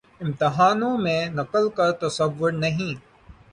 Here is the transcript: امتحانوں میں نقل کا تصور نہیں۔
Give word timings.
امتحانوں 0.21 0.97
میں 0.97 1.19
نقل 1.29 1.69
کا 1.69 1.91
تصور 1.91 2.51
نہیں۔ 2.53 2.93